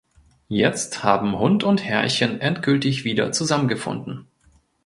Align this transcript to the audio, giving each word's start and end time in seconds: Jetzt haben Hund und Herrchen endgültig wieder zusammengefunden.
Jetzt 0.47 1.03
haben 1.03 1.37
Hund 1.37 1.63
und 1.63 1.85
Herrchen 1.85 2.41
endgültig 2.41 3.03
wieder 3.03 3.31
zusammengefunden. 3.31 4.25